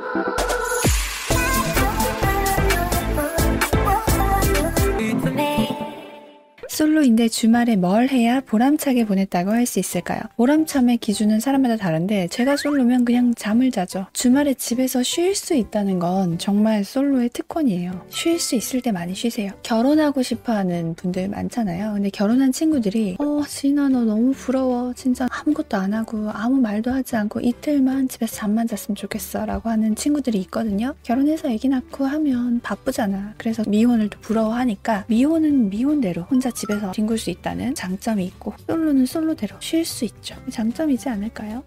[0.00, 0.27] you
[6.98, 10.20] 솔로인데 주말에 뭘 해야 보람차게 보냈다고 할 수 있을까요?
[10.36, 14.06] 보람참의 기준은 사람마다 다른데 제가 솔로면 그냥 잠을 자죠.
[14.14, 18.06] 주말에 집에서 쉴 수 있다는 건 정말 솔로의 특권이에요.
[18.08, 19.52] 쉴 수 있을 때 많이 쉬세요.
[19.62, 21.92] 결혼하고 싶어 하는 분들 많잖아요.
[21.94, 24.94] 근데 결혼한 친구들이 어, 진아 너 너무 부러워.
[24.94, 29.44] 진짜 아무것도 안 하고 아무 말도 하지 않고 이틀만 집에서 잠만 잤으면 좋겠어.
[29.44, 30.94] 라고 하는 친구들이 있거든요.
[31.02, 33.34] 결혼해서 애기 낳고 하면 바쁘잖아.
[33.36, 39.56] 그래서 미혼을 또 부러워하니까 미혼은 미혼대로 혼자 집에서 뒹굴 수 있다는 장점이 있고 솔로는 솔로대로
[39.60, 40.36] 쉴 수 있죠.
[40.50, 41.64] 장점이지 않을까요?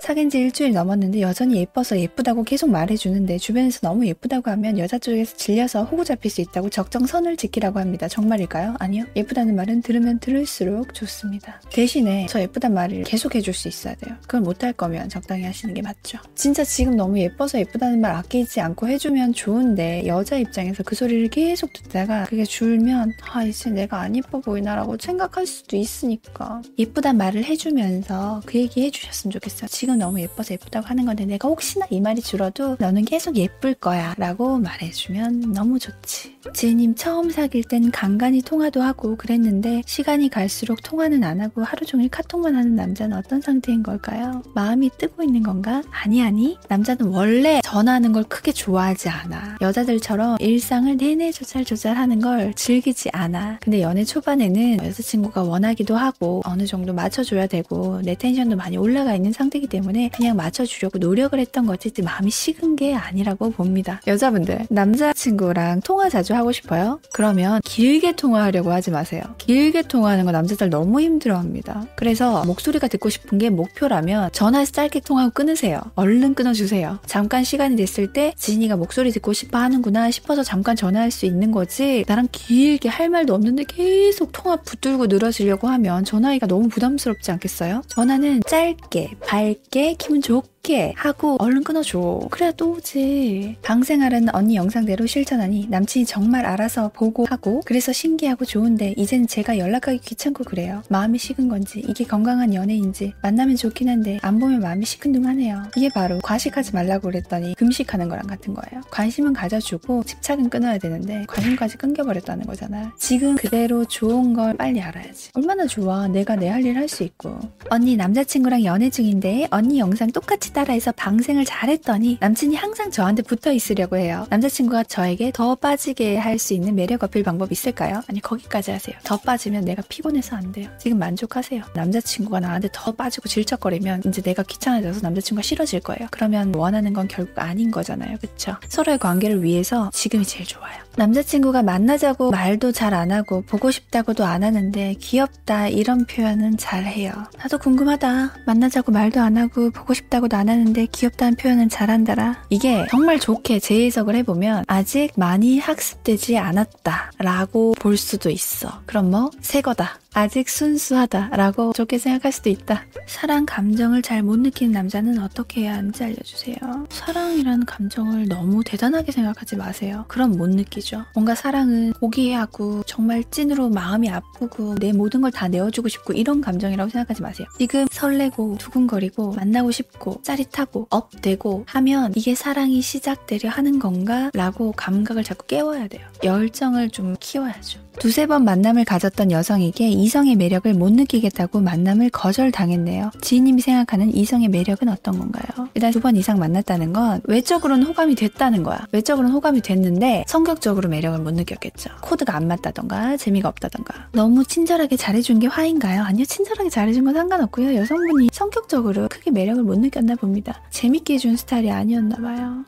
[0.00, 5.36] 사귄 지 일주일 넘었는데 여전히 예뻐서 예쁘다고 계속 말해주는데 주변에서 너무 예쁘다고 하면 여자 쪽에서
[5.36, 8.08] 질려서 호구 잡힐 수 있다고 적정선을 지키라고 합니다.
[8.08, 8.74] 정말일까요?
[8.80, 9.04] 아니요.
[9.16, 11.60] 예쁘다는 말은 들으면 들을수록 좋습니다.
[11.70, 14.16] 대신에 저 예쁘단 말을 계속 해줄 수 있어야 돼요.
[14.22, 16.18] 그걸 못할 거면 적당히 하시는 게 맞죠.
[16.34, 21.72] 진짜 지금 너무 예뻐서 예쁘다는 말 아끼지 않고 해주면 좋은데 여자 입장에서 그 소리를 계속
[21.72, 28.42] 듣다가 그게 줄면 아 이제 내가 안 예뻐 보이나라고 생각할 수도 있으니까 예쁘단 말을 해주면서
[28.44, 29.68] 그 얘기 해주셨으면 좋겠어요.
[29.84, 34.14] 지금 너무 예뻐서 예쁘다고 하는 건데 내가 혹시나 이 말이 줄어도 너는 계속 예쁠 거야
[34.16, 36.38] 라고 말해주면 너무 좋지.
[36.54, 42.08] 지혜님 처음 사귈 땐 간간히 통화도 하고 그랬는데 시간이 갈수록 통화는 안 하고 하루 종일
[42.08, 44.42] 카톡만 하는 남자는 어떤 상태인 걸까요?
[44.54, 45.82] 마음이 뜨고 있는 건가?
[45.90, 49.58] 아니 아니 남자는 원래 전화하는 걸 크게 좋아하지 않아.
[49.60, 53.58] 여자들처럼 일상을 내내 조잘조잘하는 걸 즐기지 않아.
[53.60, 59.32] 근데 연애 초반에는 여자친구가 원하기도 하고 어느 정도 맞춰줘야 되고 내 텐션도 많이 올라가 있는
[59.32, 59.73] 상태이기 때문에
[60.10, 64.00] 그냥 맞춰주려고 노력을 했던 거지 마음이 식은 게 아니라고 봅니다.
[64.06, 67.00] 여자분들 남자친구랑 통화 자주 하고 싶어요?
[67.12, 69.22] 그러면 길게 통화하려고 하지 마세요.
[69.38, 71.86] 길게 통화하는 거 남자들 너무 힘들어합니다.
[71.96, 75.80] 그래서 목소리가 듣고 싶은 게 목표라면 전화해서 짧게 통화하고 끊으세요.
[75.94, 76.98] 얼른 끊어주세요.
[77.06, 82.04] 잠깐 시간이 됐을 때 지인이가 목소리 듣고 싶어 하는구나 싶어서 잠깐 전화할 수 있는 거지
[82.06, 87.82] 나랑 길게 할 말도 없는데 계속 통화 붙들고 늘어지려고 하면 전화기가 너무 부담스럽지 않겠어요?
[87.88, 89.63] 전화는 짧게 밝게
[89.98, 92.20] 기분 좋게 쉽게 하고 얼른 끊어줘.
[92.30, 93.56] 그래야 또 오지.
[93.62, 99.98] 방생활은 언니 영상대로 실천하니 남친이 정말 알아서 보고 하고 그래서 신기하고 좋은데 이젠 제가 연락하기
[100.00, 100.82] 귀찮고 그래요.
[100.88, 105.64] 마음이 식은 건지 이게 건강한 연애인지 만나면 좋긴 한데 안 보면 마음이 시큰둥하네요.
[105.76, 108.82] 이게 바로 과식하지 말라고 그랬더니 금식하는 거랑 같은 거예요.
[108.90, 112.92] 관심은 가져주고 집착은 끊어야 되는데 관심까지 끊겨버렸다는 거잖아.
[112.98, 115.30] 지금 그대로 좋은 걸 빨리 알아야지.
[115.34, 116.08] 얼마나 좋아.
[116.08, 117.38] 내가 내 할 일 할 수 있고.
[117.70, 123.96] 언니 남자친구랑 연애 중인데 언니 영상 똑같이 따라해서 방생을 잘했더니 남친이 항상 저한테 붙어 있으려고
[123.98, 124.26] 해요.
[124.30, 128.02] 남자친구가 저에게 더 빠지게 할 수 있는 매력 어필 방법 있을까요?
[128.08, 128.96] 아니 거기까지 하세요.
[129.04, 130.68] 더 빠지면 내가 피곤해서 안 돼요.
[130.78, 131.62] 지금 만족하세요.
[131.74, 136.08] 남자친구가 나한테 더 빠지고 질척거리면 이제 내가 귀찮아져서 남자친구가 싫어질 거예요.
[136.10, 138.16] 그러면 원하는 건 결국 아닌 거잖아요.
[138.20, 138.56] 그쵸?
[138.68, 140.74] 서로의 관계를 위해서 지금이 제일 좋아요.
[140.96, 147.12] 남자친구가 만나자고 말도 잘 안 하고 보고 싶다고도 안 하는데 귀엽다 이런 표현은 잘 해요.
[147.38, 148.34] 나도 궁금하다.
[148.46, 152.44] 만나자고 말도 안 하고 보고 싶다고도 안 하는데 귀엽다는 표현은 잘한다라.
[152.50, 158.80] 이게 정말 좋게 재해석을 해보면 아직 많이 학습되지 않았다 라고 볼 수도 있어.
[158.86, 159.30] 그럼 뭐?
[159.40, 159.98] 새 거다.
[160.14, 162.84] 아직 순수하다라고 좋게 생각할 수도 있다.
[163.06, 166.56] 사랑 감정을 잘 못 느끼는 남자는 어떻게 해야 하는지 알려주세요.
[166.88, 170.04] 사랑이라는 감정을 너무 대단하게 생각하지 마세요.
[170.08, 171.04] 그럼 못 느끼죠.
[171.14, 176.88] 뭔가 사랑은 고귀하고 정말 찐으로 마음이 아프고 내 모든 걸 다 내어주고 싶고 이런 감정이라고
[176.90, 177.48] 생각하지 마세요.
[177.58, 184.30] 지금 설레고 두근거리고 만나고 싶고 짜릿하고 업되고 하면 이게 사랑이 시작되려 하는 건가?
[184.32, 186.06] 라고 감각을 자꾸 깨워야 돼요.
[186.22, 187.80] 열정을 좀 키워야죠.
[187.98, 193.10] 두세 번 만남을 가졌던 여성에게 이성의 매력을 못 느끼겠다고 만남을 거절당했네요.
[193.20, 195.68] 지인님이 생각하는 이성의 매력은 어떤 건가요?
[195.74, 198.86] 일단 두 번 이상 만났다는 건 외적으로는 호감이 됐다는 거야.
[198.92, 201.90] 외적으로는 호감이 됐는데 성격적으로 매력을 못 느꼈겠죠.
[202.02, 204.08] 코드가 안 맞다던가 재미가 없다던가.
[204.12, 206.02] 너무 친절하게 잘해준 게 화인가요?
[206.02, 206.26] 아니요.
[206.26, 207.74] 친절하게 잘해준 건 상관없고요.
[207.74, 210.60] 여성분이 성격적으로 크게 매력을 못 느꼈나 봅니다.
[210.70, 212.64] 재밌게 해준 스타일이 아니었나 봐요.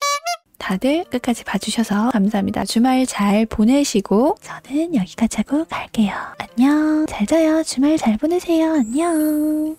[0.59, 2.65] 다들 끝까지 봐주셔서 감사합니다.
[2.65, 6.13] 주말 잘 보내시고 저는 여기까지 하고 갈게요.
[6.39, 7.07] 안녕.
[7.09, 7.63] 잘 자요.
[7.63, 8.75] 주말 잘 보내세요.
[8.75, 9.77] 안녕.